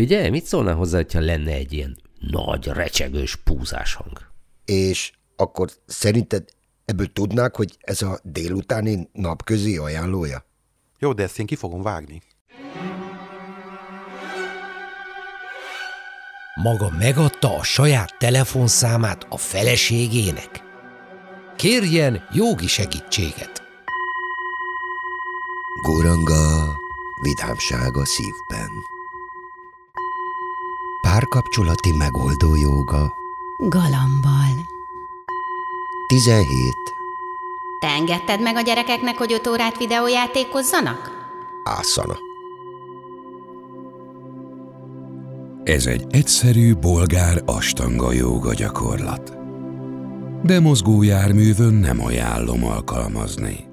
Figyelj, 0.00 0.28
mit 0.28 0.44
szólnál 0.44 0.74
hozzá, 0.74 0.96
hogyha 0.96 1.20
lenne 1.20 1.52
egy 1.52 1.72
ilyen 1.72 1.98
nagy, 2.18 2.66
recsegős 2.66 3.36
púzás 3.36 3.94
hang? 3.94 4.18
És 4.64 5.12
akkor 5.36 5.70
szerinted 5.86 6.44
ebből 6.84 7.12
tudnák, 7.12 7.56
hogy 7.56 7.76
ez 7.80 8.02
a 8.02 8.18
délutáni 8.22 9.08
napközi 9.12 9.76
ajánlója? 9.76 10.44
Jó, 10.98 11.12
de 11.12 11.22
ezt 11.22 11.38
én 11.38 11.46
ki 11.46 11.54
fogom 11.54 11.82
vágni. 11.82 12.22
Maga 16.62 16.90
megadta 16.98 17.56
a 17.56 17.62
saját 17.62 18.18
telefonszámát 18.18 19.26
a 19.28 19.36
feleségének? 19.36 20.62
Kérjen 21.56 22.24
jogi 22.32 22.66
segítséget. 22.66 23.62
Guranga, 25.82 26.76
vidámság 27.22 27.96
a 27.96 28.04
szívben. 28.04 28.70
Párkapcsolati 31.20 31.92
megoldó 31.92 32.56
joga. 32.56 33.14
Galambal. 33.58 34.54
17. 36.06 36.74
Te 37.80 37.86
engedted 37.86 38.42
meg 38.42 38.56
a 38.56 38.60
gyerekeknek, 38.60 39.18
hogy 39.18 39.32
öt 39.32 39.46
órát 39.46 39.78
videójátékozzanak? 39.78 41.10
Ászana. 41.64 42.14
Ez 45.62 45.86
egy 45.86 46.04
egyszerű 46.10 46.74
bolgár 46.74 47.42
astanga 47.46 48.12
jóga 48.12 48.54
gyakorlat. 48.54 49.36
De 50.42 50.60
mozgójárművön 50.60 51.74
nem 51.74 52.04
ajánlom 52.04 52.64
alkalmazni. 52.64 53.64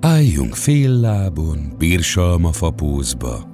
Álljunk 0.00 0.54
fél 0.54 0.90
lábon, 0.90 1.74
birsalma 1.78 2.52
fapúzba. 2.52 3.53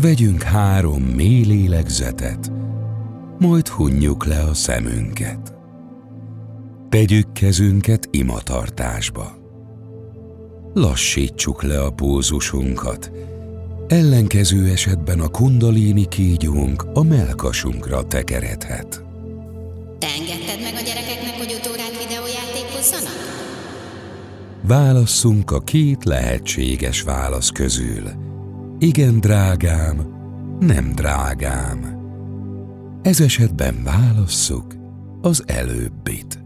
Vegyünk 0.00 0.42
három 0.42 1.02
mély 1.02 1.44
lélegzetet, 1.44 2.52
majd 3.38 3.68
hunjuk 3.68 4.24
le 4.24 4.40
a 4.40 4.54
szemünket. 4.54 5.54
Tegyük 6.88 7.32
kezünket 7.32 8.08
imatartásba. 8.10 9.38
Lassítsuk 10.74 11.62
le 11.62 11.82
a 11.82 11.90
pózusunkat, 11.90 13.10
ellenkező 13.88 14.70
esetben 14.70 15.20
a 15.20 15.28
kundalini 15.28 16.08
kígyónk 16.08 16.84
a 16.94 17.02
melkasunkra 17.02 18.06
tekeredhet. 18.06 19.04
Te 19.98 20.06
engedted 20.06 20.62
meg 20.62 20.74
a 20.74 20.82
gyerekeknek, 20.84 21.34
hogy 21.36 21.52
öt 21.58 21.70
órát 21.72 22.06
videójátékozzanak? 22.06 23.12
Válasszunk 24.62 25.50
a 25.50 25.60
két 25.60 26.04
lehetséges 26.04 27.02
válasz 27.02 27.50
közül. 27.50 28.26
Igen, 28.78 29.20
drágám, 29.20 29.96
nem 30.60 30.92
drágám. 30.94 31.96
Ez 33.02 33.20
esetben 33.20 33.74
válasszuk 33.84 34.74
az 35.20 35.42
előbbit. 35.46 36.44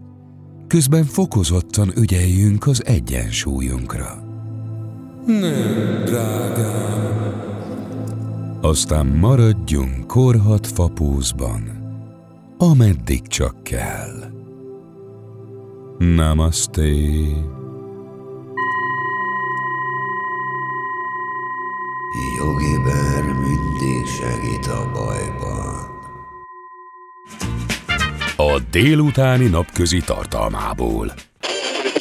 Közben 0.67 1.05
fokozottan 1.05 1.93
ügyeljünk 1.97 2.67
az 2.67 2.85
egyensúlyunkra. 2.85 4.25
Nem, 5.27 6.05
drágám. 6.05 7.33
Aztán 8.61 9.07
maradjunk 9.07 10.07
korhat 10.07 10.67
fapúzban, 10.67 11.63
ameddig 12.59 13.27
csak 13.27 13.63
kell. 13.63 14.31
Namaste. 15.99 16.91
Jogi 22.39 22.79
Ber 22.85 23.23
mindig 23.25 24.07
segít 24.07 24.67
a 24.67 24.91
bajban. 24.93 25.91
A 28.37 28.59
délutáni 28.71 29.47
napközi 29.47 30.01
tartalmából. 30.01 31.13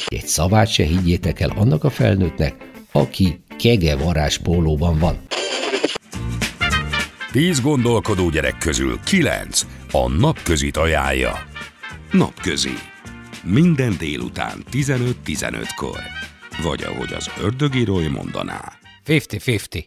Egy 0.06 0.26
szavát 0.26 0.68
se 0.68 0.84
higgyétek 0.84 1.40
el 1.40 1.50
annak 1.50 1.84
a 1.84 1.90
felnőttnek, 1.90 2.70
aki 2.92 3.44
kege 3.58 3.96
varázs 3.96 4.38
pólóban 4.38 4.98
van. 4.98 5.18
Tíz 7.30 7.60
gondolkodó 7.60 8.30
gyerek 8.30 8.58
közül 8.58 9.00
kilenc 9.04 9.66
a 9.92 10.08
napközit 10.08 10.76
ajánlja. 10.76 11.32
Napközi. 12.10 12.74
Minden 13.44 13.96
délután 13.98 14.64
15-15-kor. 14.72 16.00
Vagy 16.62 16.82
ahogy 16.82 17.12
az 17.12 17.30
ördögírói 17.40 18.08
mondaná. 18.08 18.72
50-50. 19.06 19.84